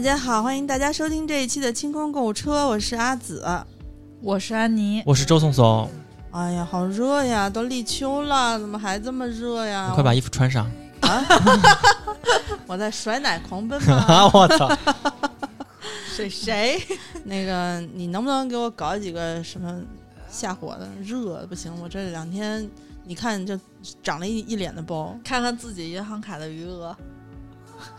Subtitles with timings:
[0.00, 3.44] 家好，欢迎大家收听这一期的清空购物车，我是阿紫。
[4.20, 5.90] 我是安妮，我是周松松，
[6.30, 9.90] 哎呀，好热呀，都立秋了，怎么还这么热呀？
[9.94, 10.70] 快把衣服穿上！
[11.00, 11.24] 啊！
[12.66, 14.06] 我在甩奶狂奔啊！
[14.06, 14.30] 吗？
[14.34, 14.68] 我操！
[16.14, 16.80] 谁谁？
[17.24, 19.80] 那个，你能不能给我搞几个什么
[20.30, 20.88] 下火的？
[21.02, 22.68] 热不行，我这两天
[23.04, 23.58] 你看就
[24.02, 26.96] 长了一一脸的包，看看自己银行卡的余额，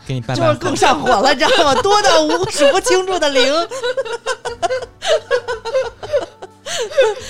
[0.06, 0.46] 给你拜拜。
[0.46, 1.74] 就是更上火了，你知道吗？
[1.82, 3.52] 多到无数不清楚的零。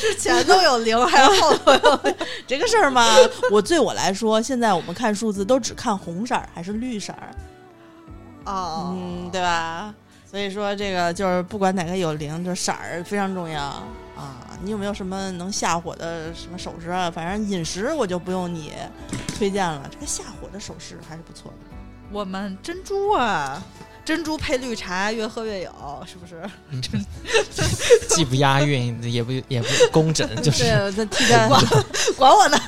[0.01, 2.15] 之前都有零，还有后头有零。
[2.47, 3.17] 这个事儿嘛，
[3.51, 7.31] 我对我来说，现在我们看数字都只看红色儿还是绿色儿，
[8.45, 9.95] 哦，嗯，对吧？
[10.31, 14.47] 所以说这个就是不管哪个有零，这色儿非常重要啊。
[14.63, 17.11] 你有没有什么能下火的什么首饰啊？
[17.11, 18.75] 反正饮食我就不用你
[19.39, 21.57] 推荐了，这个下火的首饰还是不错的。
[22.13, 23.63] 我们珍珠啊，
[24.05, 25.73] 珍珠配绿茶，越喝越有，
[26.07, 26.43] 是不是？
[28.09, 30.65] 既不押韵，也不也不工整， 就是。
[30.65, 31.49] 对，这替代。
[32.17, 32.59] 管我呢，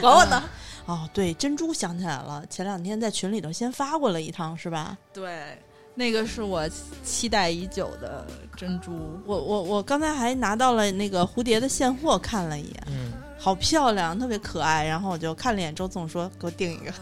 [0.00, 0.42] 管我呢。
[0.86, 4.98] 哦，对，珍珠想起来了，前两天在群里头先发过了一趟，是吧？
[5.14, 5.58] 对，
[5.94, 6.68] 那个是我
[7.02, 8.92] 期待已久的珍珠。
[9.24, 14.84] 我我我刚才还拿到了那个蝴蝶的现货，看了一眼，嗯，好漂亮，特别可爱。
[14.84, 16.92] 然后我就看了一眼周总，说给我订一个。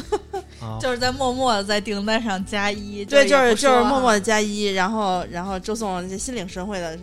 [0.60, 6.98] 好，就是在默默的在订单上加一，对，就是就是默默的啊加一，然后然后周总就心领神会的，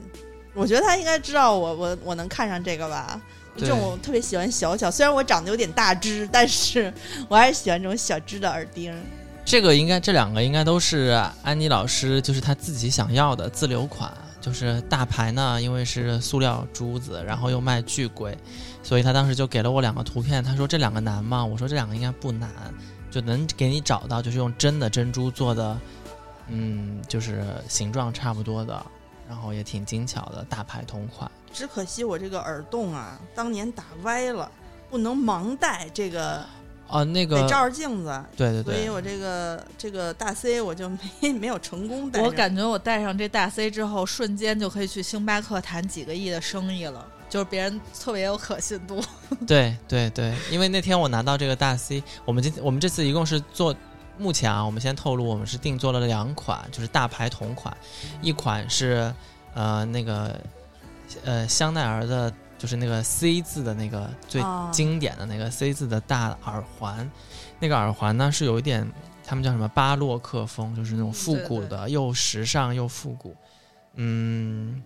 [0.54, 3.20] 我觉得他应该知道我我我能看上这个吧。
[3.56, 6.92] 这种我特别喜欢小巧，虽然我长得有点大只，但是
[7.30, 8.92] 我还是喜欢这种小只的耳钉。
[9.46, 14.12] 这个应该这两个应该都是安妮老师，就是她自己想要的自留款，
[14.44, 18.38] 就是大牌呢，因为是塑料珠子，然后又卖巨贵，
[18.84, 21.46] 所以他当时就给了我两个图片，他说这两个难吗？
[21.46, 22.50] 我说这两个应该不难，
[23.10, 25.80] 就能给你找到，就是用真的珍珠做的，
[26.50, 28.86] 嗯，就是形状差不多的，
[29.30, 31.32] 然后也挺精巧的大牌同款。
[31.54, 34.52] 只可惜我这个耳洞啊，当年打歪了，
[34.90, 36.44] 不能盲戴，这个
[36.88, 38.24] 哦，那个得照着镜子。
[38.38, 40.88] 对对对，所以我这个这个大 C 我就
[41.22, 42.22] 没 没有成功戴。
[42.22, 49.02] 我感觉我戴上这大 C 之后，瞬间就可以去星巴克谈几个亿的生意了，就是别人特别有可信度。
[49.48, 53.76] 对对对，因为那天我拿到这个大 C，我们今我们这次一共是做，
[54.20, 57.76] 目前啊，我们先透露，我们是定做了两款，就是大牌同款，
[58.22, 59.12] 一款是
[59.56, 60.40] 呃那个
[61.24, 62.32] 呃香奈儿的，
[62.64, 67.12] 就是那个 C 字的那个最哦经典的那个 C 字的大耳环，
[67.60, 68.90] 那个耳环呢是有一点
[69.22, 73.36] 他们叫什么巴洛克风，就是那种复古的，又时尚又复古，
[73.96, 74.82] 嗯。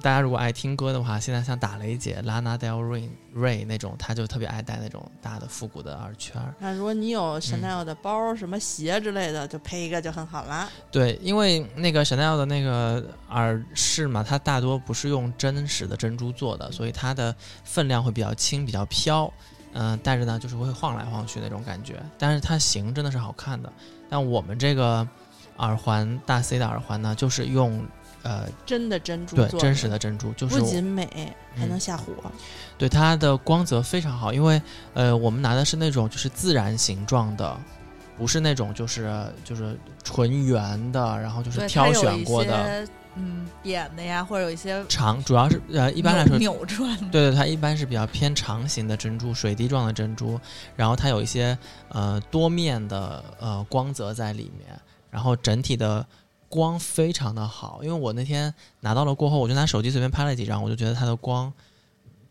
[0.00, 6.54] 大家如果爱听歌的话，现在像打雷姐、Lana Del Rey Rey 那种，她就特别爱戴那种大的复古的耳圈儿。
[6.58, 10.68] 那如果你有嗯 Chanel 的包、什么鞋之类的，就配一个就很好啦。
[10.90, 17.34] 对，因为那个 Chanel 的那个耳饰嘛，它大多不是用真实的珍珠做的，所以它的
[17.64, 19.32] 分量会比较轻，比较飘。
[19.72, 23.72] 嗯、戴着呢就是会晃来晃去那种感觉，但是它型真的是好看的。
[24.08, 25.06] 但我们这个
[25.58, 27.86] 耳环大 C 的耳环呢，就是用
[28.22, 32.12] 呃真的珍珠做对真实的珍珠，就是不仅美，还能嗯下火。
[32.76, 34.60] 对它的光泽非常好，因为
[34.94, 37.58] 呃，我们拿的是那种就是自然形状的，
[38.16, 42.86] 不是那种就是就是纯圆的，然后就是，挑选过的
[43.16, 47.08] 嗯扁的呀，或者有一些长，主要是呃一般来说，扭转的。
[47.10, 50.40] 对，它一般是比较偏长形的珍珠，水滴状的珍珠，
[50.76, 51.56] 然后它有一些
[51.88, 54.68] 呃多面的呃光泽在里面，
[55.10, 56.06] 然后整体的。
[56.50, 61.50] 光非常的好，因为我那天拿到了过后，我就拿手机随便拍了几张，我就觉得它的光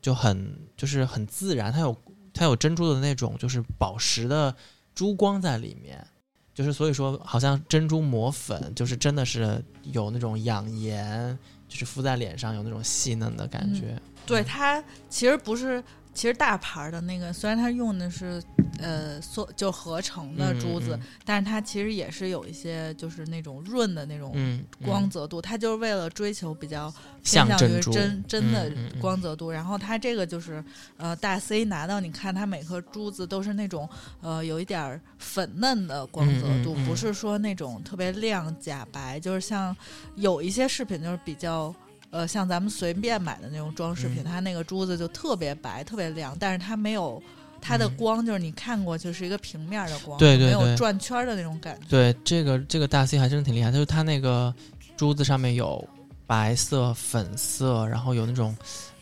[0.01, 1.95] 就很就是很自然，它有
[2.33, 4.53] 它有珍珠的那种就是宝石的
[4.94, 6.05] 珠光在里面，
[6.53, 11.39] 就是所以说好像珍珠磨粉，就是真的是有那种养颜，
[11.69, 13.97] 就是敷在脸上有那种细嫩的感觉。
[14.25, 15.81] 对，它其实不是，
[16.13, 18.41] 其实大牌儿的那个，虽然它用的是
[18.79, 24.35] 呃塑就合成的珠子，嗯但是它其实也是有一些就是那种润的那种
[24.83, 29.50] 光泽度，它就是为了追求比较偏向于，真真的光泽度。
[29.50, 30.61] 然后它这个就是
[30.97, 33.88] 呃大 C 拿到，你看它每颗珠子都是那种
[34.21, 39.75] 呃有一点儿粉嫩的光泽度，不是说那种特别亮假白，就是像
[40.15, 41.73] 有一些饰品就是比较。
[42.11, 44.25] 呃，像咱们随便买的那种装饰品，嗯。
[44.25, 47.21] 它那个珠子就特别白、特别亮，但是它没有
[47.61, 47.97] 它的嗯。
[47.97, 51.85] 光，就是你看过去是一个平面的光，对对没有转圈儿的那种感觉。
[51.89, 54.53] 对这个这个大 C 还真的挺厉害，就是它那个
[54.97, 55.88] 珠子上面有
[56.25, 58.56] 白色、粉色，然后有那种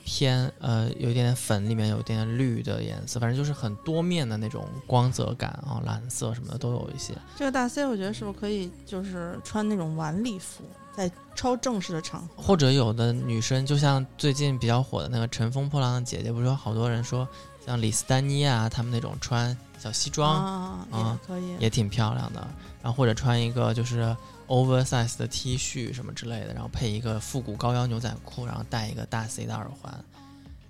[0.09, 7.13] 偏呃有一点点粉，里面有一点点绿的颜色，反正就是很多面的那种光泽感啊，蓝色什么的都有一些。
[7.35, 10.63] 这个大 C 我觉得是不是可以就是穿那种晚礼服，
[10.95, 17.27] 在超正式的场合，或者有的女生，就像最近比较火的那个《乘风破浪的姐姐》，不是有好多人说，
[17.65, 20.41] 像李斯丹妮啊，她们那种穿小西装、
[20.89, 22.39] 啊可以，也挺漂亮的，
[22.81, 24.15] 然后或者穿一个就是
[24.47, 29.93] oversize 的 T 恤什么之类的，然后配一个复古高腰牛仔裤，然后戴一个大 C 的耳环，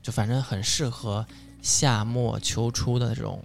[0.01, 1.25] 就反正很适合
[1.61, 3.43] 夏末秋初的这种，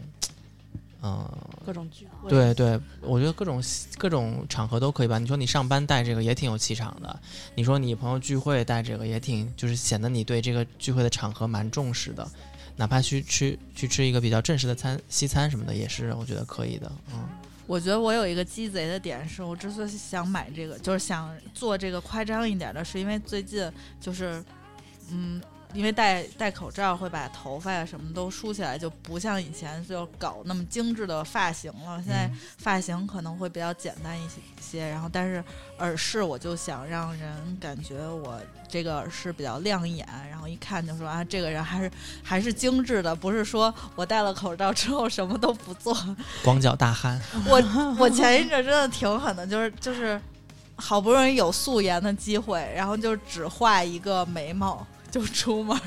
[1.03, 1.29] 嗯、
[1.67, 3.63] 各种聚会，对对，我觉得各种
[3.99, 5.19] 各种场合都可以吧。
[5.19, 7.21] 你说你上班戴这个也挺有气场的，
[7.55, 12.27] 你说你朋友聚会戴这个也挺，就是显得你对这个聚会的场合蛮重视的。
[12.75, 16.91] 哪怕去吃去吃一个比较正式的餐西餐什么的，也是我觉得可以的。
[17.13, 17.29] 嗯，
[17.73, 23.67] 我觉得我有一个鸡贼的点是，我之所以想买这个，就是想做这个夸张一点的，是因为最近
[23.99, 24.45] 就是，
[25.11, 25.41] 嗯，
[25.73, 32.01] 因为戴戴口罩会把头发呀什么都梳起来，就不像以前就搞那么精致的发型了。
[32.03, 34.29] 现在嗯发型可能会比较简单一
[34.61, 35.43] 些，然后但是
[35.79, 41.91] 耳饰我就想让人感觉我这个耳饰比较亮眼，然后一看就说啊，这个人还是
[42.23, 45.97] 还是精致的，不是说我戴了口罩之后什么都不做。
[46.45, 50.21] 光脚大汉， 我我前一阵真的挺狠的，就是就是
[50.77, 55.79] 好不容易有素颜的机会，然后就只画一个眉毛就出门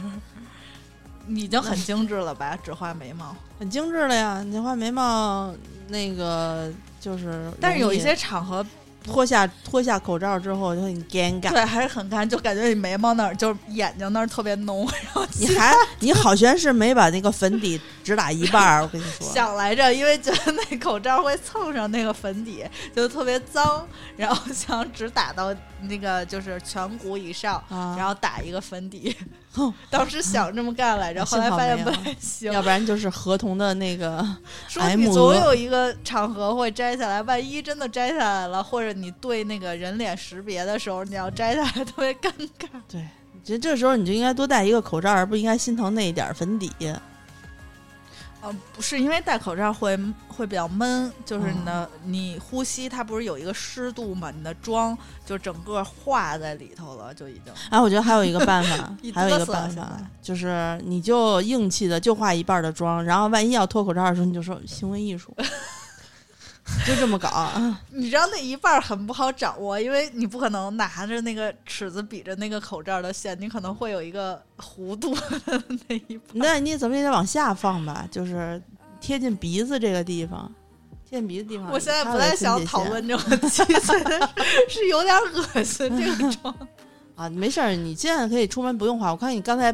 [1.27, 2.56] 你，已经很精致了吧？
[2.63, 4.42] 只画眉毛，很精致了呀。
[4.44, 5.54] 你画眉毛
[5.88, 8.66] 那个就是，但是有一些场合
[9.06, 11.50] 脱下脱下口罩之后就很尴尬。
[11.50, 19.25] 对还是很干，就感觉你眉毛那儿就是眼睛那儿特别浓， 然后你还你好悬是没把那个粉底只打一半儿，我跟你说。
[19.28, 22.66] 想来着，因为觉得那口罩会蹭上那个粉底，
[22.96, 23.88] 就特别脏，
[24.18, 29.25] 然后想只打到那个就是颧骨以上，啊，然后打一个粉底哼。
[29.90, 32.52] 当时想这么干来着， 后来发现不太行。
[32.52, 34.25] 要不然就是合同的那个
[34.68, 42.68] 说你总有一个场合会摘下来，万一真的摘下来了，或者你对那个人脸识别的时候，你要摘下来特别尴尬。
[42.88, 43.07] 对，
[43.44, 46.72] 这这时候你就应该多戴一个口罩，而不应该心疼那一点儿粉底。
[48.45, 49.97] 嗯，不是因为戴口罩会
[50.27, 57.53] 会比较闷，就是你哦的、你呼吸它不是有一个湿度嘛，你的妆就整个化在里头了，就已经。
[57.69, 65.36] 哎，我觉得还有一个办法， 还有一个办法，就是你就硬气的就化一半儿的妆，然后万一要脱口罩的时候，你就说行为艺术，
[66.86, 67.30] 就这么搞。
[67.30, 76.28] 啊 你知道那一半儿很不好掌握，因为你不可能拿着那个尺子比着那个口罩的线，你可能会有一个弧度的那一半。
[76.34, 78.62] 那你怎么也得往下放吧，就是
[79.00, 80.52] 贴近鼻子这个地方，
[81.10, 81.72] 贴近鼻子地方。
[81.72, 84.30] 我现在不太想讨论 这个题，觉得
[84.68, 86.56] 是有点恶心这个妆。
[87.16, 89.12] 啊，没事儿，你现在可以出门不用化。
[89.12, 89.74] 我看你刚才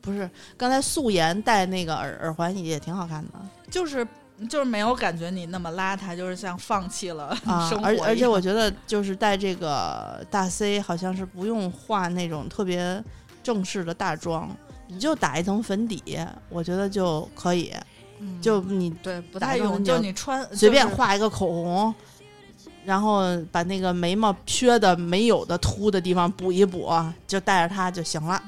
[0.00, 3.32] 不是刚才素颜戴那个耳耳环也挺好看的
[3.68, 4.06] 就是
[4.48, 13.02] 就是没有感觉你那么邋遢，就是像放弃了啊 生，活而而且我觉得就是戴这个大 C 好像是不用化那种特别
[13.42, 14.48] 正式的大妆，
[14.86, 16.02] 你就打一层粉底，
[16.48, 17.72] 我觉得就可以。
[18.20, 21.94] 嗯就你对不打太用，就你穿随便画一个口红，
[22.84, 23.22] 然后
[23.52, 26.92] 把那个眉毛缺的没有的凸的地方补一补，
[27.28, 28.42] 就带着它就行了。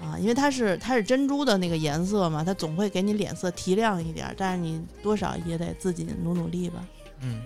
[0.00, 6.84] 啊，因为它是它是珍珠的那个颜色嘛，它总会给你脸色提亮一点儿，但是你多少也得自己努努力吧。
[7.20, 7.40] 嗯，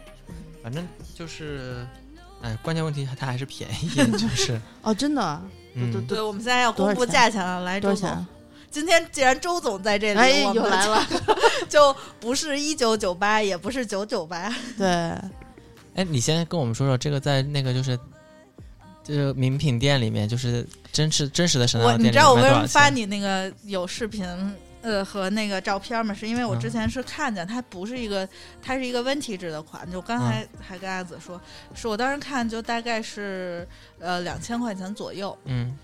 [0.63, 1.87] 反正就是，
[2.43, 3.89] 哎，关键问题它还是便宜，
[4.19, 5.43] 就是，哦，真的
[5.75, 8.27] 嗯，对对，我们现在要公布价钱了，来，周总，多少钱？
[8.71, 11.07] 今天既然周总在这里，哎，我们又来了。
[11.69, 14.87] 就不是一九九八，也不是九九八，对，
[15.95, 17.99] 哎，你先跟我们说说这个在那个就是。
[19.09, 22.91] 这个名品店里面，就是真实真实的神我奈店你知道我为什么发？
[22.91, 24.25] 你那个有视频
[24.83, 26.13] 呃和那个照片吗？
[26.13, 28.29] 是因为我之嗯前是看见它不是一个，
[28.61, 29.91] 它是一个温体质的款。
[29.91, 31.41] 就刚才嗯还跟阿紫说，
[31.75, 33.67] 是我当时看就大概是
[33.99, 35.75] 呃两千块钱左右，嗯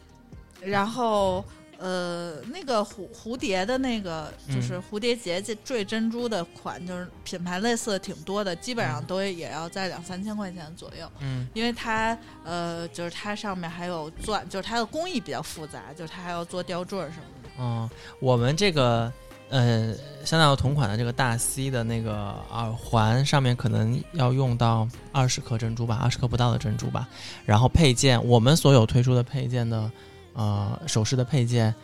[0.60, 1.42] 然后。
[1.84, 11.06] 呃，那个蝴蝴蝶的那个嗯就是蝴蝶结这坠珍珠的款，就是品牌类似的挺多的，基本上嗯都也要在两三千块钱左右。
[11.20, 17.50] 嗯因为它呃，就是它上面还有钻，就是它的工艺比较复杂，就是它还要做吊坠儿什么的。
[17.58, 19.12] 嗯，我们这个
[19.50, 27.06] 呃，香奈儿同款的这个大 C 的那个耳环上面可能要用到二十颗珍珠吧，二十颗不到的珍珠吧。
[27.44, 29.90] 然后配件，我们所有推出的配件的
[30.34, 31.74] 呃首饰的配件，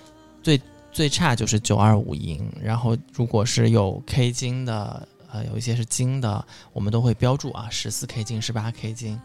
[0.42, 0.61] 最
[0.92, 2.47] 最差就是九二五银。
[2.62, 9.21] 然后如果是有 K 金的，呃，有一些是金的，我们都会标注啊，十四 K 金、十八 K 金，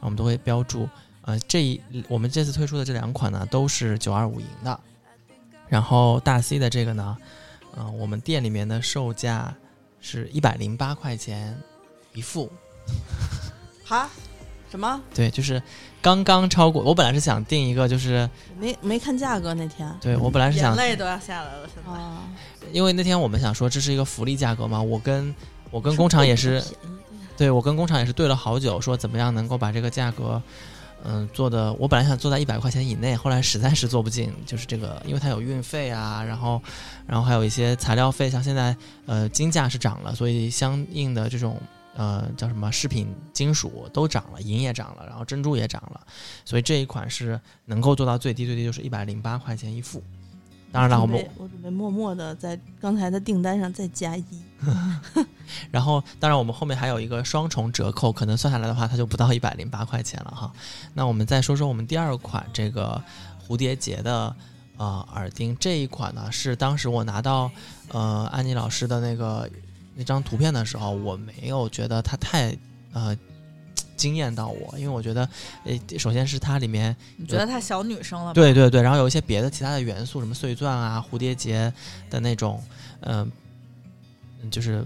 [0.00, 0.88] 我们都会标注。
[1.22, 4.80] 呃，这一我们这次推出的这两款呢，都是九二五银的。
[5.68, 7.16] 然后大 C 的这个呢，
[7.76, 9.54] 嗯、我们店里面的售价
[10.00, 11.58] 是一百零八块钱
[12.12, 12.52] 一副，
[13.82, 14.08] 好，
[14.74, 15.00] 什么？
[15.14, 15.62] 对，就是
[16.02, 16.82] 刚刚超过。
[16.82, 18.28] 我本来是想定一个，就是
[18.58, 21.92] 没没看价格那天对我本来是想，眼泪都要下来了，现在。
[21.92, 22.22] 啊，
[22.72, 25.32] 因为那天我们想说这是一个福利价格嘛，我跟
[25.70, 26.60] 我跟工厂也是，
[27.36, 30.42] 对我跟工厂也是对了好久，说怎么样能够把这个价格，
[31.04, 31.72] 嗯、做的。
[31.74, 36.60] 我本来想做在一百块钱以内，后来实在是做不进，就是这个，因为它有运费啊，然后，
[37.06, 38.76] 然后还有一些材料费，像现在
[39.06, 41.60] 呃金价是涨了，所以相应的这种
[41.94, 46.00] 呃叫什么饰品金属都涨了，银也涨了，然后珍珠也涨了，
[46.44, 50.02] 所以这一款是能够做到最低最低就是一百零八块钱一副。
[50.72, 54.24] 当然了，我们我准备默默的在刚才的订单上再加一
[55.70, 60.52] 然后，当然我们后面还有一个双重折扣，可能算下来的话，它就不到一百零八块钱了哈。
[60.94, 63.00] 那我们再说说我们第二款这个
[63.46, 64.34] 蝴蝶结的
[64.76, 67.48] 呃耳钉，这一款呢是当时我拿到
[67.92, 69.48] 呃安妮老师的那个
[69.94, 72.56] 那张图片的时候，我没有觉得它太
[72.92, 73.16] 呃
[73.96, 75.28] 惊艳到我，因为我觉得
[75.64, 78.34] 呃首先是它里面你觉得太小女生了？
[78.34, 81.72] 对对对，然后有一些别的其他的元素，什么碎钻啊、蝴蝶结
[82.10, 82.62] 的那种，
[83.00, 83.30] 嗯、
[84.50, 84.84] 就是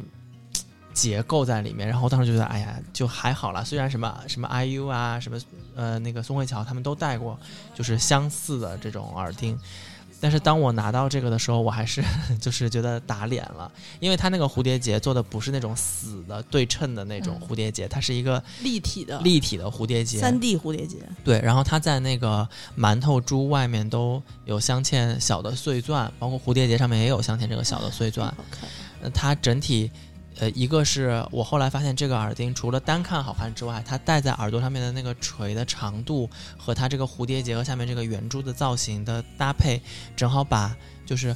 [0.92, 1.88] 结构在里面。
[1.88, 3.64] 然后当时就觉得，哎呀，就还好啦。
[3.64, 5.40] 虽然什么什么 IU 啊，什么
[5.74, 7.38] 呃那个宋慧乔他们都戴过，
[7.74, 9.58] 就是相似的这种耳钉。
[10.20, 12.02] 但是当我拿到这个的时候，我还是
[12.40, 13.70] 就是觉得打脸了，
[14.00, 28.28] 因为它那个蝴蝶结做的不是那种死的对称的那种嗯蝴蝶结，它是一个立体的立体的蝴蝶结，三 D 蝴蝶结，对，然后它在那个馒头珠外面都有镶嵌小的碎钻，包括蝴蝶结上面也有镶嵌这个小的碎钻。
[28.36, 28.68] 好看。
[29.00, 29.88] 呃，它整体，
[30.38, 39.80] 呃，一个是我后来发现这个耳钉除了单看好看之外，它戴在耳朵上面的那个垂的长度和它这个蝴蝶结和下面这个圆珠的造型的搭配，
[40.16, 41.34] 正好把就是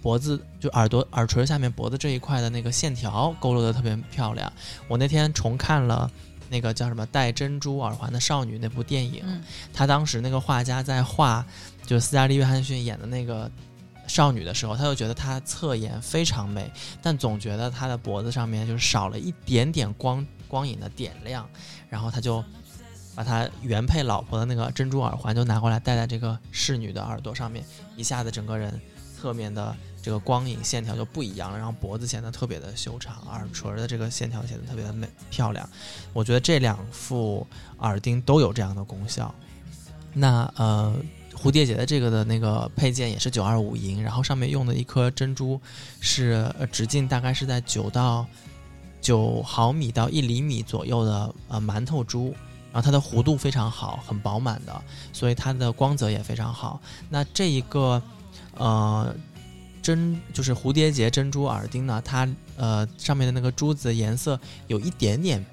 [0.00, 4.52] 脖子就耳朵耳垂下面脖子这一块的那个线条勾勒的特别漂亮。
[4.88, 6.10] 我那天重看了。
[6.52, 9.40] 那个叫什么戴珍珠耳环的少女那部电影，嗯
[9.72, 11.46] 他当时那个画家在画，
[11.86, 13.48] 就是斯嘉丽·约翰逊演的那个
[14.10, 21.48] 少女的时候，他就觉得她侧颜非常美，但总觉得她的脖子上面就是少了一点点光光影的点亮，
[21.88, 22.44] 然后他就
[23.14, 27.64] 把他原配老婆的那个珍珠耳环就拿过来戴在这个侍女的耳朵上面，
[27.96, 28.80] 一下子整个人
[29.16, 35.68] 侧面的这个光影线条就不一样了，然后脖子显得特别的修长，耳垂的这个线条显得特别的美漂亮。
[36.12, 37.46] 我觉得这两副
[37.78, 39.32] 耳钉都有这样的功效。
[40.12, 40.96] 那呃，
[41.40, 45.60] 蝴蝶结的这个的那个配件也是九二五银，然后上面用的一颗珍珠
[46.00, 48.26] 是呃直径大概是在九到
[49.00, 52.34] 九毫米到一厘米左右的呃馒头珠。
[52.72, 54.80] 然后它的弧度非常好，很饱满的，
[55.12, 56.80] 所以它的光泽也非常好。
[57.08, 58.00] 那这一个
[58.56, 59.12] 呃
[59.82, 65.44] 珍就是蝴蝶结珍珠耳钉呢，它呃上面的那个珠子颜色有一点点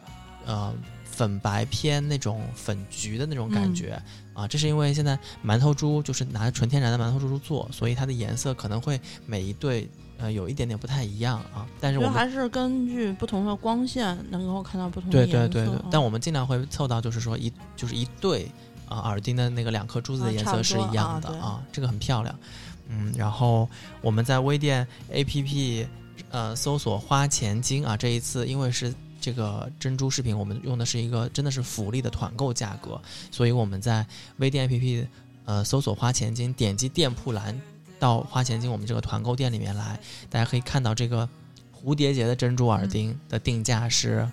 [0.46, 0.72] 呃
[1.18, 4.00] 粉白偏那种粉橘的那种感觉、
[4.36, 11.66] 啊，这是因为现在馒头珠就是拿纯天然的馒头珠做，所以它的颜色可能会每一对呃有一点点不太一样啊。
[11.82, 15.48] 但是我们为还是根据不同的光线能够看到不同的对颜色。
[15.48, 18.48] 对对对，嗯但我们尽量会凑到就是说一就是一对
[18.88, 22.40] 啊、耳钉的那个两颗珠子的颜色是一样的啊这个很漂亮。
[22.90, 23.68] 嗯，然后
[24.02, 25.88] 我们在微店 APP
[26.30, 28.94] 呃搜索花钱精啊，这一次因为是
[29.28, 32.98] 这个珍珠饰品，我们用的是一个真的是福利的团购价格，
[33.30, 34.08] 所以我们在
[34.38, 35.06] 微店 APP
[35.44, 37.62] 呃搜索花钱精，点击店铺栏
[38.00, 41.28] 到花钱精我们这个团购店里面来，大家可以看到这个
[41.76, 44.26] 蝴蝶结的珍珠耳钉的定价是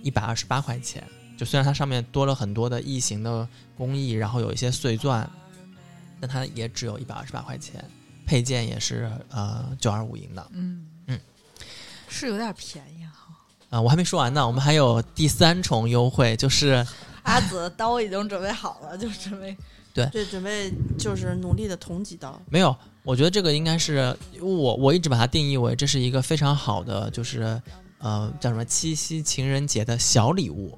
[0.00, 1.02] 一百二十八块钱。
[1.36, 5.28] 就虽然它上面多了很多的异形的工艺，然后有一些碎钻，
[6.20, 7.84] 但它也只有一百二十八块钱，
[8.24, 10.46] 配件也是呃九二五银的。
[10.52, 11.18] 嗯嗯，
[12.08, 13.09] 是有点便宜哈。
[13.70, 16.84] 啊、我还没说完呢，我们还有第三重优惠，就是
[17.22, 19.56] 阿紫的刀已经准备好了，就准备
[19.94, 22.40] 对，准备就是努力的捅几刀。
[22.48, 27.60] 没有，我觉得这个应该是我我一直把它定义为这是一个非常好的，就是
[27.98, 30.76] 呃叫什么七夕情人节的小礼物。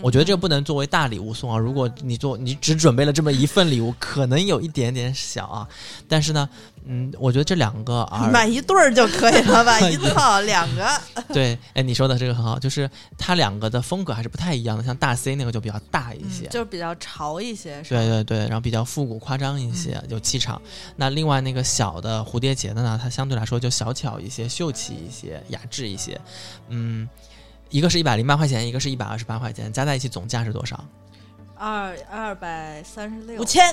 [0.00, 1.58] 我觉得这个不能作为大礼物送啊！
[1.58, 5.68] 如果你做你只准备了这么一份礼物，可能有一点点小啊。
[6.06, 6.48] 但是呢，
[6.86, 9.78] 嗯，我觉得这两个 耳买一对儿就可以了吧？
[9.88, 10.86] 一套两个，
[11.32, 14.82] 对，哎，你说的这个很好，就是它两个的风格还是不太一样的。
[14.84, 17.82] 像大 C 那个就比较大一些，嗯就是比较潮一些。
[17.84, 20.60] 是吧对对对，然后比较复古夸张一些，有气场。
[20.96, 26.20] 那另外那个小的蝴蝶结的呢，它相对来说就小巧一些、秀气一些、雅致一些。
[26.68, 27.08] 嗯，
[27.70, 30.82] 一个是一百零八块钱，一个是一百二十八块钱，加在一起总价是多少？
[31.56, 33.72] 二二百三十六五千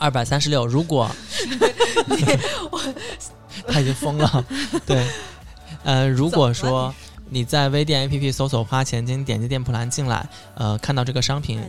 [0.00, 0.66] 二百三十六。
[0.66, 1.08] 如果
[3.68, 4.44] 他已经疯了，
[4.86, 5.06] 对，
[5.84, 6.92] 呃，如果说
[7.28, 11.62] 你在微店 APP 搜索“花钱精”，点击店铺栏进来，呃，看到这个商品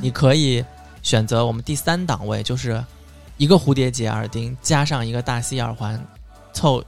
[0.00, 0.64] 你可以
[1.02, 2.82] 选择我们第三档位，就是
[3.36, 6.02] 一个蝴蝶结耳钉加上一个大 C 耳环，
[6.52, 6.82] 凑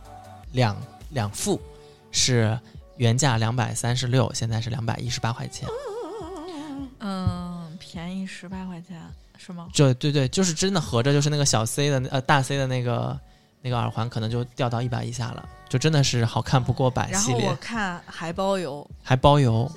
[0.52, 0.76] 两
[1.10, 1.60] 两副，
[2.10, 2.58] 是
[2.96, 5.68] 原价两百三十六，现在是两百一十八块钱。
[7.00, 9.00] 嗯，便宜十八块钱
[9.36, 9.68] 是吗？
[9.72, 13.18] 就对对，就是真的合着就是那个小 C 的呃大 C 的那个
[13.60, 19.70] 那个耳环，可能就掉到一百以下了，就真的是好看不过百然后我系列，看还包邮，还包邮。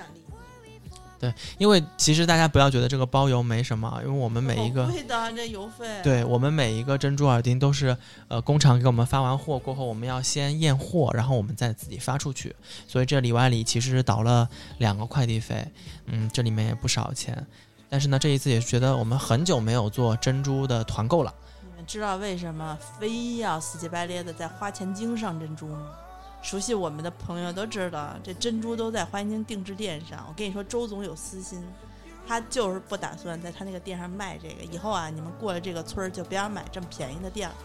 [1.19, 7.97] 对因为其实大家不要觉得这个包邮没什么，因为我们每一个好贵的这邮费，对我们每一个珍珠耳钉都是
[8.27, 12.55] 呃工厂给我们发完货过后，我们要先验货，然后我们再自己发出去，
[12.87, 14.47] 所以这里外里其实是倒了
[14.77, 15.67] 两个快递费，
[16.05, 17.43] 嗯，这里面也不少钱。
[17.89, 21.33] 但是呢，这一次也是觉得我们很久没有做珍珠的团购了。
[21.61, 25.87] 你们知道为什么非要死乞白咧的在花钱精上珍珠吗？
[26.41, 30.23] 熟悉我们的朋友都知道，这珍珠都在花钱精定制店上。
[30.27, 31.63] 我跟你说，周总有私心，
[32.27, 34.63] 他就是不打算在他那个店上卖这个。
[34.71, 37.55] 以后啊，你们过了这个村儿就不要买这么便宜的店了，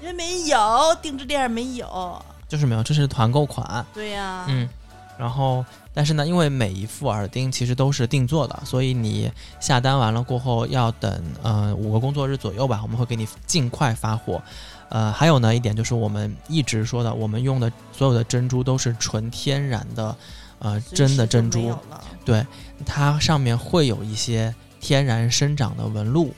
[0.00, 0.58] 因为没有
[1.00, 2.20] 定制店上没有。
[2.48, 4.68] 就是没有，这是团购款，对呀、嗯，
[5.20, 5.62] 然后
[5.92, 14.42] 但是呢，因为每一副耳钉其实都是定做的，所以你下单完了过后要等呃五个工作日左右吧，我们会给你尽快发货。
[14.88, 20.16] 呃，还有呢一点就是我们一直说的，我们用的所有的珍珠都是纯天然的，
[20.58, 21.78] 呃，真的珍珠没有，
[22.24, 22.46] 了
[22.86, 26.34] 它上面会有一些天然生长的纹路。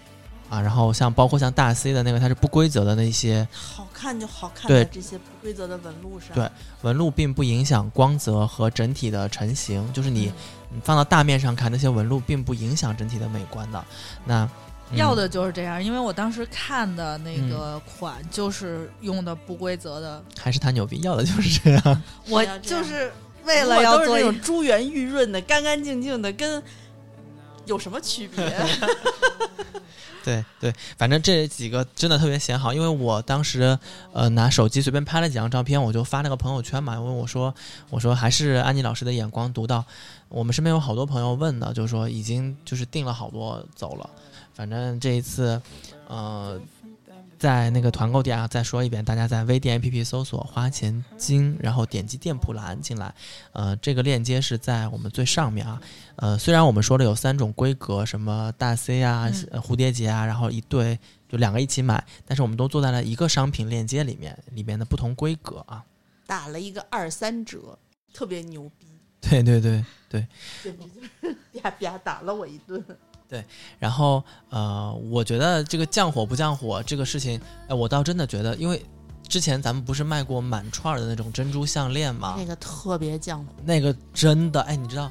[0.53, 6.29] 啊，然后像包括像大 C 的那个，它是不规则的那些好看就好看对在这些不规则的纹路上。
[6.35, 6.47] 对
[6.83, 9.91] 纹路，并不影响光泽和整体的成型。
[9.95, 13.83] 就是你嗯你放到大面上看，那些纹路并不影响整体的美观的。
[14.27, 14.51] 那、嗯
[14.99, 22.03] 要的就是这样，因为我当时看的那个款就是用的不规则的， 还是他牛逼，要的就是这样。
[22.29, 23.11] 我就是
[23.47, 26.63] 为了要做那种珠圆玉润的、干干净净的，跟
[27.67, 28.45] 有什么区别？
[30.25, 33.77] 对对，反正这几个真的特别显好，因为我当时
[34.13, 37.53] 呃拿手机随便拍了几张照片，我就发了个朋友圈嘛，因为我说
[37.91, 39.85] 我说还是安妮老师的眼光独到，
[40.29, 44.09] 我们身边有好多朋友问的，就是说已经就是订了好多走了，
[44.55, 45.61] 反正这一次
[46.07, 46.61] 呃。
[47.43, 53.13] 在那个团购店啊，再说一遍，大家在微店 APP 搜索“花钱精”，然后点击店铺栏进来。
[53.51, 55.83] 呃，这个链接是在我们最上面啊。
[56.15, 60.97] 呃，虽然我们说了有三种规格，什么大 C 啊、蝴蝶结啊，然后一对
[61.29, 65.85] 就两个一起买，但是我们都做在了一个商品链接里面，里面的不同规格啊。
[66.29, 67.77] 打了一个二三折，
[68.15, 68.87] 特别牛逼，
[69.21, 70.25] 对对对对。
[70.63, 72.81] 简直就是 啪啪打了我一顿。
[73.79, 78.85] 然后呃，我觉得这个降火不降火这个事情，哎，我倒真的觉得，因为
[79.29, 82.35] 之前咱们不是卖过满串儿的那种珍珠项链吗？
[82.37, 85.11] 那个特别降火，那个真的，哎，你知道，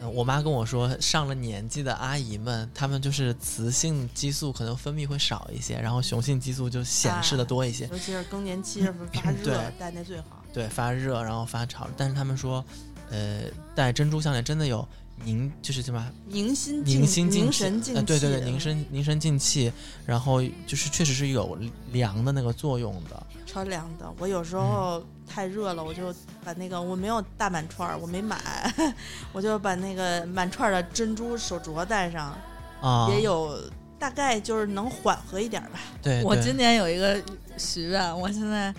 [0.00, 10.44] 呃我妈跟我说，上了年纪的阿姨们，她们就是雌性激素可能分泌会少一些，然后雄性激素就显示的多一些，尤其是更年期是 不是发热，戴那最好。
[10.52, 11.86] 对，发热然后发潮。
[11.96, 12.64] 但是他们说，
[13.10, 13.42] 呃，
[13.74, 14.86] 戴珍珠项链真的有
[15.24, 19.72] 凝，就是什么凝心凝静心凝神静气、呃，对对对，凝神凝神静气，
[20.04, 21.58] 然后就是确实是有
[21.92, 23.26] 凉的那个作用的。
[23.46, 24.12] 超凉的。
[24.18, 28.38] 我有时候太热了，我就把那个我没有大满串儿，我没买，
[29.32, 32.36] 我就把那个满串儿的珍珠手镯戴上，
[32.80, 33.58] 啊，也有
[33.98, 35.78] 大概就是能缓和一点儿吧。
[36.02, 37.20] 对，对我今年有一个
[37.56, 38.74] 许愿，我现在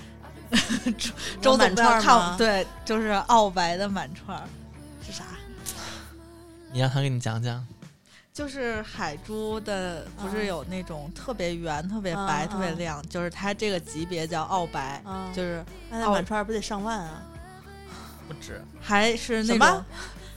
[0.97, 4.43] 周周满串儿吗，对，就是澳白的满串儿，
[5.03, 5.23] 是啥？
[6.71, 7.65] 你让他给你讲讲。
[8.33, 17.23] 就是海珠的，不啊是有那种特别圆、特别白、啊特别亮，就是它这个级别叫澳白，啊，就是那那满串儿不得上万啊？
[18.27, 19.83] 不止，还是那什么种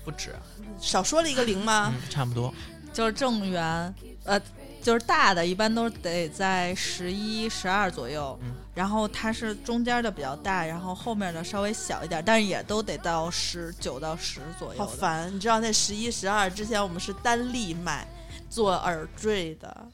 [0.03, 0.35] 不止，
[0.81, 1.93] 少说了一个零吗？
[1.95, 2.55] 嗯，差不多。
[2.91, 4.41] 就是正圆，呃，
[4.83, 8.39] 就是大的，一般都得在十一、十二左右。
[8.43, 14.81] 嗯然后它是中间的比较大，然后后面的稍微小一点，但是也都得到十九到十左右。
[14.81, 15.31] 好烦！
[15.35, 18.07] 你知道那十一、十二之前我们是单粒卖
[18.49, 19.87] 做耳坠的，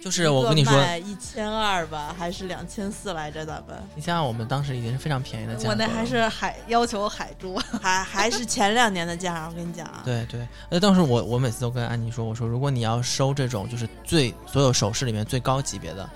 [0.00, 3.44] 就是我跟你说，一千二吧，还是两千四来着？
[3.44, 5.70] 咱们你想想，我们当时已经是非常便宜的价格了。
[5.70, 9.88] 我那还是海要求海珠，还还是前两年的价，我跟你讲。
[10.04, 16.08] 对对，那，当时我我每次都跟安妮说，我说如果你要收这种就是最所有首饰里面最高级别的，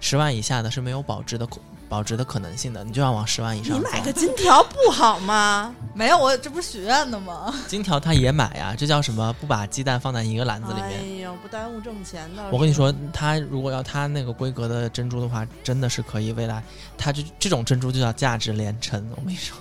[0.00, 1.48] 十万以下的是没有保值的，
[1.90, 3.76] 保值的可能性的，你就要往十万以上。
[3.76, 5.74] 你买个金条不好吗？
[5.92, 7.52] 没有，我这不是许愿的吗？
[7.66, 9.32] 金条他也买呀，这叫什么？
[9.40, 11.00] 不把鸡蛋放在一个篮子里面。
[11.00, 12.48] 哎呦，不耽误挣钱的。
[12.52, 16.62] 我跟你说，他如果要他那个规格的珍珠的话，真的是可以未来，
[16.96, 19.04] 他这这种珍珠就叫价值连城。
[19.16, 19.58] 我跟你说，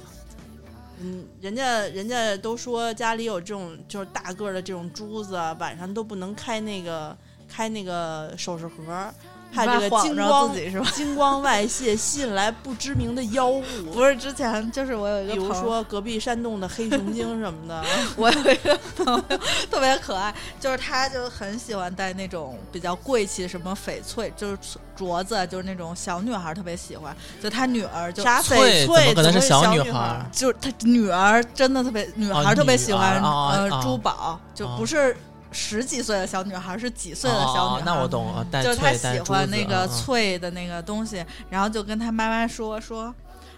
[0.99, 9.11] 嗯，人家人家都说家里有这种就是大个儿的这种珠子，晚上都不能开那个开那个首饰盒。
[9.53, 10.87] 怕这个金光自己是吧？
[10.93, 13.63] 金光外泄，吸引来不知名的妖物。
[13.93, 17.83] 不是之前就是我有一个，比如说隔壁山洞的黑熊精什么的。
[18.15, 24.57] 我有一个朋友特别可爱，就是他就很喜欢戴那种比较贵气，什么翡翠，就是
[24.97, 27.15] 镯子，就是那种小女孩特别喜欢。
[27.41, 28.85] 就他女儿就啥翡翠？
[28.85, 30.25] 怎么可能是小女孩？
[30.31, 35.15] 就是他女儿真的特别，女孩特别喜欢呃珠宝，就不是。
[35.51, 37.85] 十几岁的小女孩是几岁的小女孩？
[37.85, 43.13] 那我懂了，就是她喜欢那个脆的那个东西，然后就跟她妈妈说说：“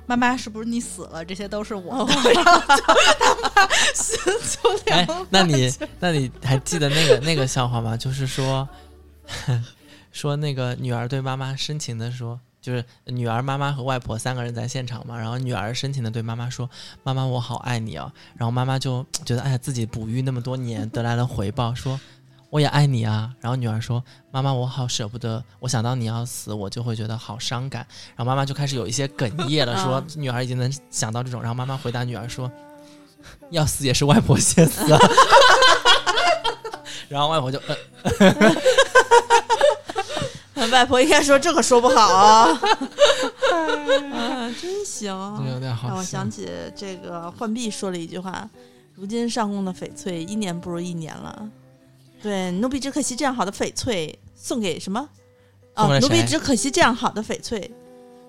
[0.08, 1.24] 妈妈，是不是你死了？
[1.24, 4.18] 这些都是我的。” 然后就他妈心
[4.62, 5.28] 就凉了。
[5.30, 7.98] 那你那你还记得那个那个笑话吗？
[7.98, 8.68] 就是说
[10.12, 12.40] 说那个女儿对妈妈深情的说。
[12.62, 16.70] 就是女儿、妈妈和外婆三个人在现场嘛，然后女儿深情的对妈妈说
[17.02, 22.00] ：“妈妈，我好爱你啊。”然后妈妈就觉得，哎呀，自己哺育那么多年得来了回报，说
[22.52, 27.84] ：“我也爱你啊。”然后女儿说：“妈妈，我好舍不得，我想到你要死，我就会觉得好伤感。”
[28.16, 32.52] 然后妈妈就开始有一些哽咽了，说：“女儿已经能想到这种。”然后妈妈回答女儿说
[33.50, 34.86] ：“要死也是外婆先死。
[37.10, 37.76] ”然后外婆就呃。
[40.72, 42.60] 外婆应该说这可说不好 啊！
[44.60, 45.16] 真行，
[45.84, 48.50] 让我想起这个浣碧说了一句话
[48.96, 51.50] ：“如今上贡的翡翠一年不如一年了。”
[52.22, 55.08] 对，奴婢只可惜这样好的翡翠送给什么？
[55.76, 57.72] 哦，奴婢只可惜这样好的翡翠，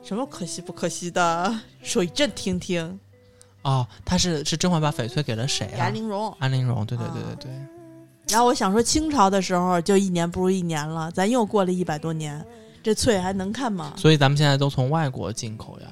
[0.03, 1.61] 什么可惜不可惜的？
[1.83, 2.99] 说一阵听听。
[3.63, 5.87] 哦，他是是甄嬛把翡翠给了谁啊？
[5.87, 6.35] 安陵容。
[6.39, 7.82] 安陵容，对对对对对。
[8.33, 12.45] 然后我想说，清朝的时候就一年不如一年了，咱又过了一百多年，
[12.83, 13.93] 这翠还能看吗？
[13.97, 15.89] 所以咱们现在都从外国进口呀，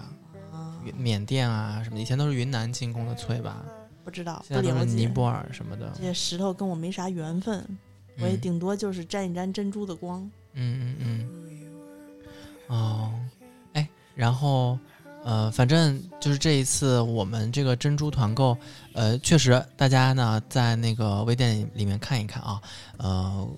[0.96, 3.62] 缅甸啊什么，以前都是云南进贡的翠吧？
[4.04, 5.92] 不知道，现在都是尼泊尔什么的。
[5.94, 7.62] 这些石头跟我没啥缘分，
[8.18, 10.20] 我也顶多就是沾一沾珍珠的光。
[10.54, 12.26] 嗯嗯嗯。
[12.68, 13.12] 哦，
[13.74, 14.78] 哎，然后。
[15.22, 18.56] 呃，反正就是这一次我们这个珍珠团购，
[18.94, 22.60] 呃，确实大家呢在那个微店里面看一看啊，
[22.96, 23.48] 呃，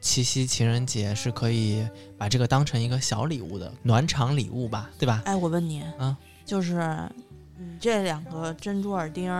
[0.00, 1.86] 七夕情人节是可以
[2.18, 5.22] 把这个当成一个小礼物的暖场礼物吧，对吧？
[5.24, 6.98] 哎，我问你，嗯，就是
[7.58, 9.32] 你这两个珍珠耳钉，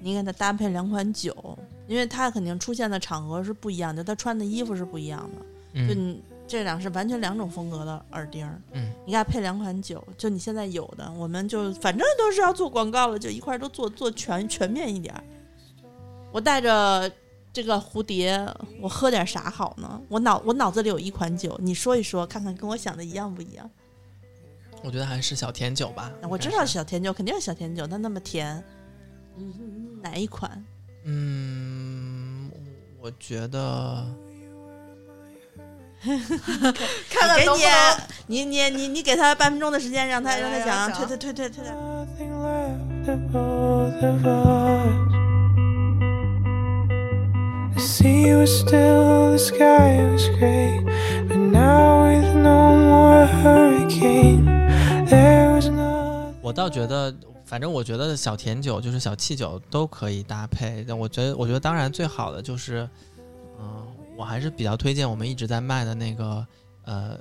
[0.00, 6.22] 你给它搭配两款酒，因为它肯定出现的场合是不一样的，它穿的衣服是不一样的，就你。
[6.50, 15.14] 这两是完全两种风格的耳钉儿，嗯，你给它配两款酒，就你现在有的，我们就反正都是要做广告了，就一块儿都做做全全面一点。
[16.32, 17.08] 我带着
[17.52, 18.44] 这个蝴蝶，
[18.80, 20.02] 我喝点啥好呢？
[20.08, 23.70] 我脑我脑子里有一款酒，你说一说，看看跟我想的一样不一样？
[24.82, 26.12] 我觉得还是小甜酒吧。
[26.28, 28.60] 我知道小甜酒肯定是小甜酒，它那么甜，
[29.36, 30.64] 嗯，哪一款？
[31.04, 32.50] 嗯，
[33.00, 34.04] 我觉得。
[37.10, 37.44] 看看给
[38.26, 41.64] 你，你你你你给他半分钟的时间，让他让他想，退退退退退。
[56.42, 60.82] 我倒觉得，反正我觉得小甜酒就是小气酒都可以搭配。
[60.88, 62.88] 但我觉得，我觉得当然最好的就是，
[63.58, 63.86] 嗯。
[64.20, 66.46] 我还是比较推荐我们一直在卖的那个，
[66.84, 67.18] 呃，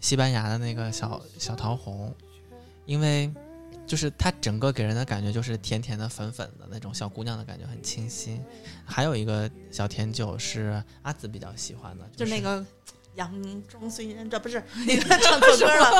[0.00, 2.12] 西班牙的那个小小桃红，
[2.84, 3.32] 因为
[3.86, 8.42] 就是它整个给人的感觉就是甜甜的、粉粉的那种小姑娘的感觉，很清新。
[8.84, 12.66] 还有一个小甜酒是阿紫比较喜欢的，就是那个。
[13.14, 13.30] 杨
[13.68, 15.90] 中虽然这不是那个唱错歌了，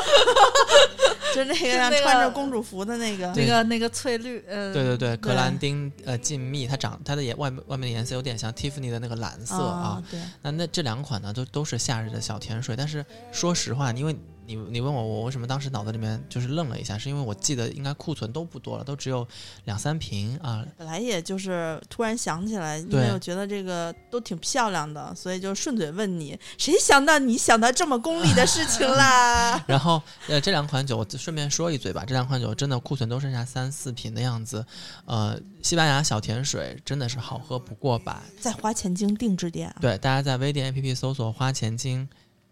[1.34, 10.02] 就那个穿着公主服的那个，那个那个翠绿，呃，对对对，格兰丁呃静谧，它长它的颜外外面的颜色有点像 Tiffany 的那个蓝色啊。
[10.10, 14.16] 对，那那这两款呢，都都是夏日的小甜水，但是说实话，因为。
[14.44, 19.26] 你你问我我为什么当时脑子里面就是愣了一下，是因为我记得应该库存都不多了，都只有
[19.66, 20.66] 两三瓶啊。
[20.76, 29.62] 本来也就是突然想起来，因为我觉得这个都挺漂亮的，所以就顺嘴问你，谁想到你想到这么功利的事情啦？
[29.68, 34.66] 然后呃，这两款酒我顺便说一嘴吧，这两款酒真的库存都剩下三四瓶的样子。
[35.06, 39.74] 呃，西班牙小甜水真的是好喝不过百，在花钱精定制店。
[39.80, 42.08] 对，大家在微店 APP 搜索花钱精，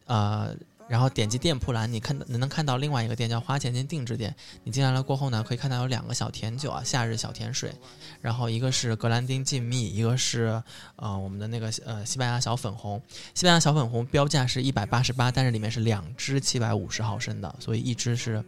[0.06, 0.54] 呃。
[0.90, 4.35] 然后点击店铺栏，你看能能看到另外一个店叫花钱精定制店。
[4.64, 7.72] 你进来了过后呢，可以看到有两个小甜酒啊，夏日小甜水，
[8.20, 10.61] 然后一个是格兰丁静谧，一个是
[10.96, 13.00] 呃我们的那个呃西班牙小粉红。
[13.35, 18.44] 西班牙小粉红标价是一百八十八，但是里面是两支七百五十毫升的，所以一支是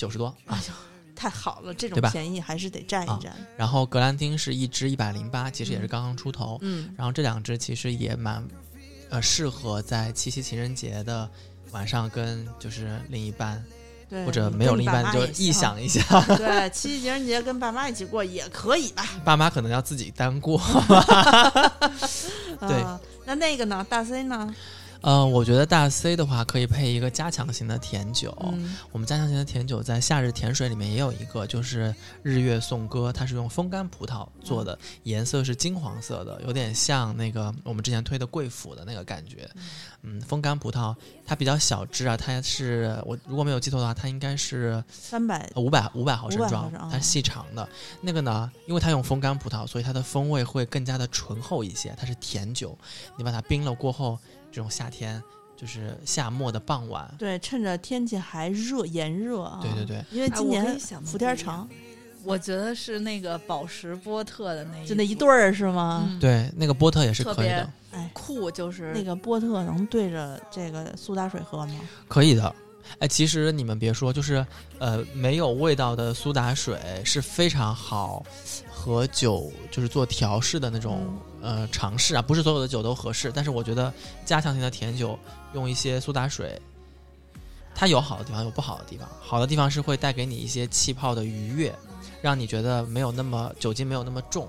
[0.00, 0.58] 九十多啊。
[1.14, 3.30] 太好了，这种便宜还是得占一占。
[3.54, 6.58] 然后格兰汀是一支一百零八，其实也是刚刚出头。
[6.62, 8.42] 嗯，然后这两支其实也蛮
[9.10, 11.28] 呃适合在七夕情人节的
[11.72, 13.62] 晚上跟就是另一半，
[14.24, 16.00] 或者没有另一半就臆想一下，
[16.38, 19.04] 对，七夕情人节跟爸妈一起过也可以吧？
[19.22, 20.58] 爸妈可能要自己单过。
[22.60, 23.86] 对啊那那个呢？
[23.90, 24.54] 大 C 呢？
[25.02, 28.36] 呃，我觉得大 C 的话可以配一个加强型的甜酒。
[28.52, 39.48] 嗯我们加强型的甜酒在夏日甜水里面也有一个，就是日月颂歌，它是用风干葡萄做的，颜色是金黄色的，有点像那个我们之前推的贵腐的那个感觉。
[40.02, 40.94] 嗯，风干葡萄
[41.26, 47.68] 它比较小支啊，它是我如果没有记错的话，它应该是三百五百五百毫升装它是细长的。
[48.00, 51.94] 那个呢，因为它用风干葡萄，所以它的风味会更加的醇厚一些。
[51.98, 52.76] 它是甜酒，
[53.16, 54.18] 你把它冰了过后，
[54.50, 55.22] 这种夏天
[55.56, 59.60] 就是夏末的傍晚，对，趁着天气还热炎热啊。
[59.62, 61.68] 对对对，因为今年伏天长，
[62.24, 66.06] 我觉得是那个宝石波特的那就那一对儿是吗？
[66.08, 71.80] 嗯，对，那个波特也是特别可以的，哎，酷，就是那个波特能对着这个苏打水喝吗？
[72.08, 72.54] 可以的。
[72.98, 74.44] 哎，其实你们别说，就是
[74.78, 78.24] 呃，没有味道的苏打水是非常好
[78.80, 81.06] 和酒就是做调试的那种、
[81.42, 83.92] 呃尝试啊，不是所有的酒都合适，但是我觉得
[84.24, 85.18] 加强型的甜酒
[85.52, 86.58] 用一些苏打水，
[87.74, 89.06] 它有好的地方，有不好的地方。
[89.20, 91.74] 好的地方是会带给你一些气泡的愉悦，
[92.22, 94.48] 让你觉得没有那么酒精没有那么重。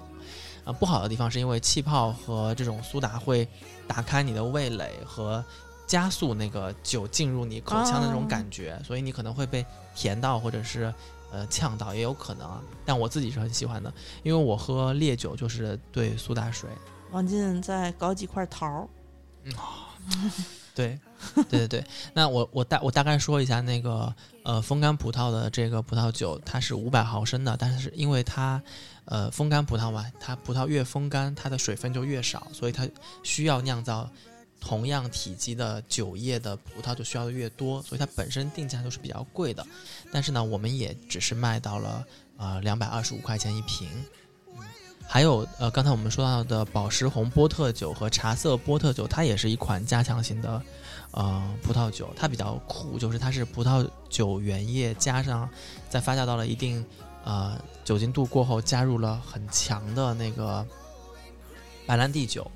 [0.64, 3.46] 啊、不好的地方是因为气泡和这种苏打会
[3.86, 5.44] 打开你的味蕾和
[5.88, 10.94] 加速那个酒进入你口腔的那种感觉，所以你可能会被甜到或者是
[11.32, 12.62] 呃呛到，也有可能啊。
[12.86, 13.92] 但我自己是很喜欢的，
[14.24, 16.70] 因为我喝烈酒就是兑苏打水。
[17.12, 18.88] 王进再搞几块桃儿，
[20.74, 20.98] 对，
[21.36, 21.86] 对对对。
[22.14, 24.14] 那我我大我大概说一下那个
[24.44, 28.62] 呃风干葡萄的这个葡萄酒，它是五百毫升的，但是因为它
[29.04, 32.88] 呃风干葡萄嘛，它葡萄越风干，它的水分就越少，所以它
[33.24, 34.10] 需要酿造
[34.62, 39.66] 同样体积的酒液的葡萄就需要的越多，所以它本身定价都是比较贵的。
[40.12, 42.06] 但是呢，我们也只是卖到了
[42.38, 43.90] 呃两百二十五块钱一瓶。
[45.08, 50.62] 还有呃，刚才我们说到的宝石红波特酒和茶色波特酒，它也是一款加强型的
[51.12, 55.50] 呃葡萄酒，它比较酷，就是它是葡萄酒原液加上
[55.90, 56.86] 在发酵到了一定
[57.26, 60.66] 呃酒精度过后，加入了很强的那个
[61.86, 62.50] 白兰地酒，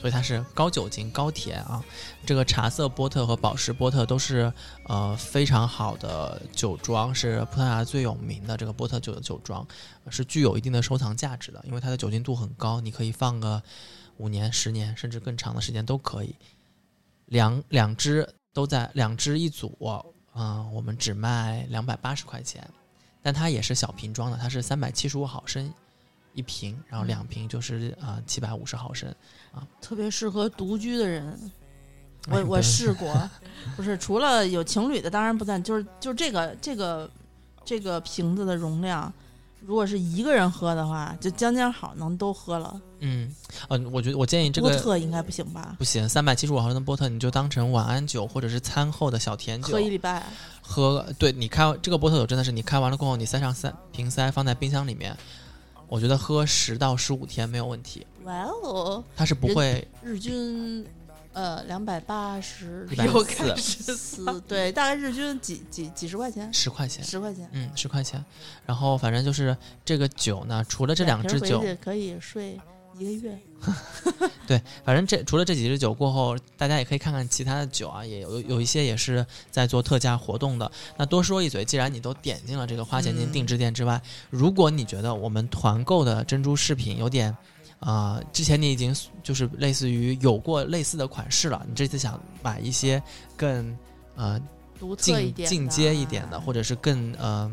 [0.00, 1.84] 所以它是高酒精高甜啊。
[2.24, 4.52] 这个茶色波特和宝石波特都是
[4.84, 9.66] 呃非常好的酒庄，是葡萄牙最有名的这个波特酒的酒庄，
[10.10, 13.62] 是具有一定的收藏价值的，因为它的酒精度很高，你可以放个
[14.18, 16.34] 五年、十年甚至更长的时间都可以。
[17.26, 19.76] 两两支都在两支一组，
[20.34, 22.66] 嗯、我们只卖两百八十块钱，
[23.22, 25.72] 但它也是小瓶装的，它是三百七十五毫升
[26.36, 29.12] 一瓶，然后两瓶就是啊七百五十毫升
[29.52, 29.66] 啊。
[29.80, 31.36] 特别适合独居的人。
[32.28, 33.30] 我我试过，
[33.76, 37.08] 不是除了有情侣的，当然不赞，就是就这个这个
[37.64, 39.12] 这个瓶子的容量，
[39.60, 42.80] 如果是一个人喝的话，就将将好能都喝了。
[42.98, 43.32] 嗯，
[43.68, 45.76] 呃，我觉得我建议这个波特应该不行吧？
[45.78, 50.26] 不行，三百七十五毫升的波特你就当成晚安酒或者是餐后的小甜酒喝一礼拜，
[50.60, 51.06] 喝。
[51.18, 55.16] 对你开这个波特酒真的是你开完了过后，你塞上三瓶塞放在冰箱里面，
[55.88, 60.84] 我觉得喝十到十五天没有问题，哇哦，它是不会日均
[61.32, 67.04] 呃两百八十140又开始四，对，大概日均几几几十块钱，十块钱。
[67.04, 67.48] 十块钱。
[67.52, 68.24] 嗯，十块钱。
[68.64, 72.58] 然后反正就是这个酒呢，除了这两支酒，可以睡
[72.98, 73.38] 一个月。
[74.46, 80.70] 对，反正这除了这几支酒过后，大家也可以看看其他的酒啊，也有有一些也是在做特价活动的。
[80.96, 87.36] 那多说一嘴，既然你都点进了这个花钱金嗯定制店之外，如果你觉得我们团购的珍珠饰品有点，
[87.80, 93.02] 啊，之前你已经就是类似于有过类似的款式了，你这次想买一些
[93.36, 93.76] 更
[94.14, 94.40] 呃
[94.78, 97.50] 独特一进点、进阶一点的，或者是更呃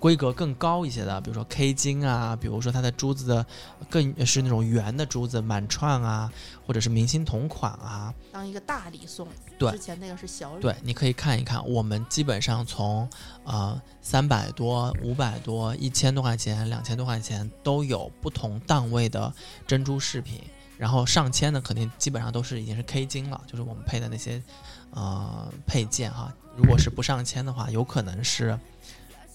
[0.00, 3.46] 规格更高一些的，比如说 K 金啊，比如说它的珠子的
[3.88, 6.32] 更是那种圆的珠子满串啊，
[6.66, 9.28] 或者是明星同款啊，当一个大礼送。
[9.58, 10.62] 对之前那个是小礼。
[10.62, 13.06] 对，你可以看一看，我们基本上从
[13.44, 19.30] 呃三百多、五百多、一千多块钱、两千多块钱都有不同档位的
[19.66, 20.40] 珍珠饰品。
[20.78, 24.42] 然后上千的肯定基本上都是已经是 K 金了，就是我们配的那些
[24.92, 26.34] 呃配件哈。
[26.56, 28.58] 如果是不上千的话，有可能是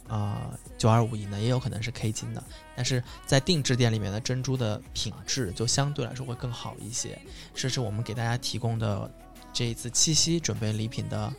[0.07, 2.43] 呃九二五银的，也有可能是 K 金的。
[2.75, 7.17] 但是在定制店里面的珍珠的品质就相对来说会更好一些。
[7.53, 9.09] 这是我们给大家提供的
[9.53, 11.33] 这一次七夕准备礼品的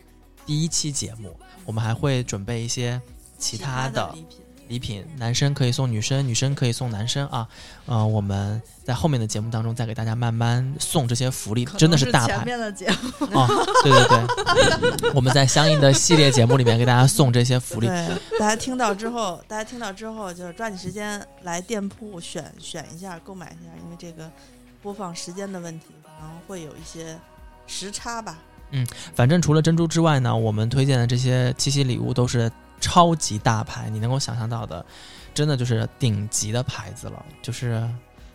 [0.45, 3.01] 第一期节目，我们还会准备一些
[3.37, 4.39] 其他的礼品。
[4.67, 7.47] 礼品，男生可以送女生，女生可以送男生啊。
[7.85, 13.47] 呃，我们在后面的节目当中再给大家慢慢送这些福利，真的是前大牌面的节目，哦。
[13.83, 17.87] 对对对， 我们在相应的系列节目里面给大家送这些福利。
[17.87, 24.29] 对，大家听到之后，大家听到之后就是抓紧时间来店铺选选一下，购买一下，因为这个
[24.81, 27.17] 播放时间的问题，可能会有一些
[27.65, 28.37] 时差吧。
[28.71, 34.85] 嗯反正除了珍珠之外呢，我们推荐的这些七夕礼物都是超级大牌，你能够想象到的，
[35.33, 37.89] 真的就是顶级的牌子了，就是要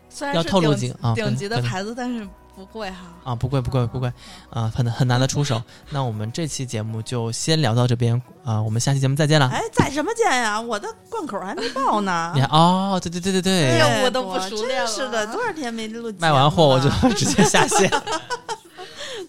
[0.09, 2.99] 虽然是顶透露几个啊顶级的牌子，但是不贵哈。
[3.25, 4.13] 啊，不贵不贵不贵，
[4.51, 5.63] 啊，很很难的出手。
[5.89, 9.49] 那我们这期节目就先聊到这边啊，我们下期节目再见了。
[9.49, 10.61] 哎，在什么见呀？
[10.61, 12.41] 我的罐口还没报呢 你。
[12.41, 16.13] 看哦，对对对对对，哎对我都不熟真练了是的，多少天没录？
[16.19, 17.91] 卖完货我就直接下线。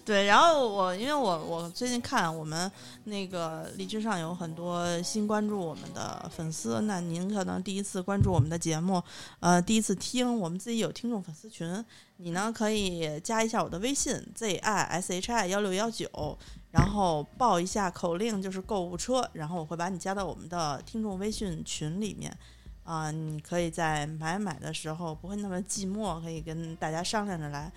[0.04, 2.70] 对，然后我因为我我最近看我们
[3.04, 9.02] 那个荔枝上有很多新关注我们的粉丝，那您可能第一次关注我们的节目，
[9.40, 11.82] 呃，第一次听，我们自己有听众粉丝群，
[12.18, 16.38] 你呢可以加一下我的微信 z i s h i 幺六幺九，
[16.70, 22.36] 然后报一下口令就是购物车，然后我会把你加到我们的听众微信群里面。
[22.84, 27.72] 啊、你可以在买买的时候不会那么寂寞，可以跟大家商量着来。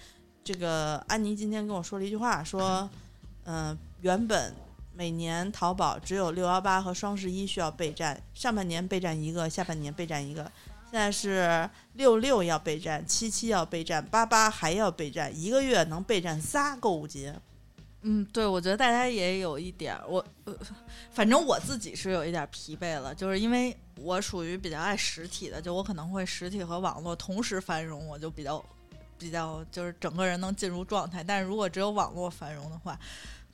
[0.47, 2.89] 这个安妮今天跟我说了一句话，说，
[3.43, 4.55] 嗯、原本
[4.93, 10.49] 每年淘宝只有六幺八和双十一需要备战，上半年备战一个，下半年备战一个。
[10.89, 17.36] 现在是六六要备战，七七要备战，八八还要备战，一个月能备战仨购物节。
[18.03, 20.55] 嗯，对，我觉得大家也有一点，我呃，
[21.12, 28.63] 反正我自己是有一点疲惫了，就是因为我属于比较爱实体的，就我可能会实体和网络同时繁荣，我就比较
[29.17, 31.23] 比较就是整个人能进入状态。
[31.23, 32.97] 但是如果只有网络繁荣的话，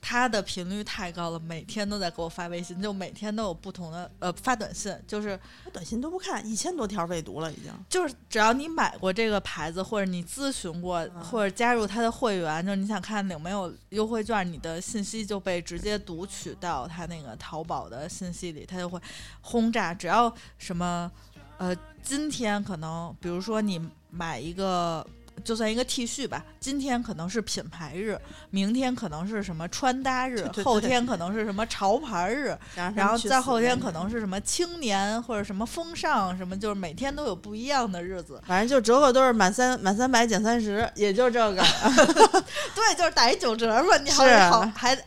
[0.05, 7.71] 它的频率太高了，每天都在给我发微信，就每天都有不同的呃发短信，就是我短信都不看，一千多条未读了已经。
[7.87, 18.99] 就是只要你买过这个牌子，或者你咨询过，嗯或者加入他的会员，就是你想看有没有优惠券，你的信息就被直接读取到他那个淘宝的信息里，他就会
[19.39, 19.93] 轰炸。
[19.93, 21.09] 只要什么，
[21.57, 25.07] 呃，今天可能比如说你买一个。
[25.43, 28.19] 就算一个 T 恤吧，今天可能是品牌日，
[28.49, 38.41] 明天可能是什么穿搭日，对对后天可能是什么潮牌日，然后再后天可能是什么青年或者什么风尚什么，就是每天都有不一样的日子。
[38.45, 41.63] 反正就折扣都是满三满三百减三十，也就这个。
[42.75, 44.97] 对，就是打一九折嘛，你好是好还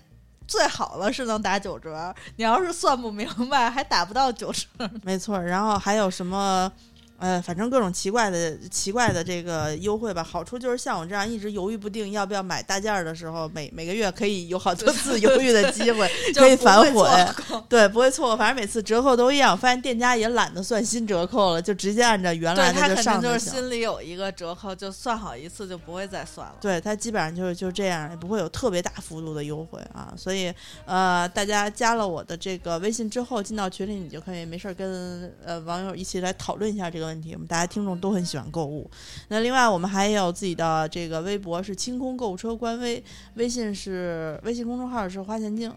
[0.46, 4.66] 最好了是能打九折，你要是算不明白还打不到九折。
[5.02, 6.70] 没错，然后还有什么？
[7.18, 10.22] 呃，反正各种奇怪的、奇怪的这个优惠吧。
[10.22, 17.08] 好处就是像我这样一直犹豫不定要不要买大件儿的时候，每每个月可以有好多次犹豫的机会， 可以反悔。
[17.68, 18.36] 对，不会错过。
[18.36, 19.52] 反正每次折扣都一样。
[19.52, 23.38] 我发现店家也懒得算新折扣了，就直接按照原来的肯定就是上就是。
[23.38, 26.54] 心里有一个折扣，就算好一次就不会再算了。
[26.60, 30.12] 对他基本上就是就这样，也不会有特别大幅度的优惠啊。
[30.16, 30.52] 所以
[30.84, 37.32] 呃，大家加了我的这个微信之后，进到群里，你就可以没事儿跟呃网友一起来讨论一下这个问题。
[37.32, 38.90] 我们大家听众都很喜欢购物。
[39.28, 43.02] 那另外我们还有自己的这个微博是清空购物车官微，
[43.34, 45.72] 微信是微信公众号是花钱精，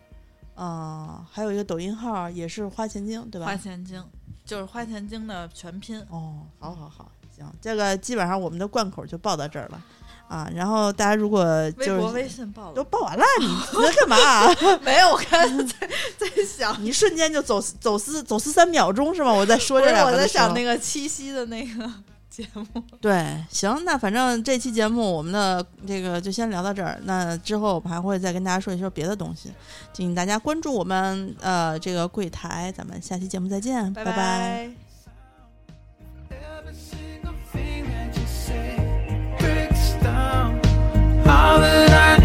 [0.55, 3.45] 嗯、还有一个抖音号也是花钱精，对吧？
[3.45, 4.03] 花钱精
[4.43, 5.99] 就是花钱精的全拼。
[6.09, 9.81] 哦，好好好，行，这个基本上我们的贯口就报到这儿了
[10.29, 10.49] 啊。
[10.55, 14.77] 然后大家如果微博、就是微信报都报完了，你 你在干嘛？
[14.81, 15.09] 没有？
[15.09, 19.33] 我刚才在 在想，你瞬间就走走私走私三秒钟是吗？
[19.33, 21.91] 我在说这两个我在想那个七夕的那个
[22.29, 22.65] 节目。
[23.01, 26.99] 对，行，那反正这期节目我们的这个就先聊到这儿。
[27.03, 29.51] 那之后我们还会再跟大家说一说别的东西，
[29.91, 34.88] 请大家关注我们呃这个柜台，咱们下期节目再见，拜拜
[41.29, 42.18] all that I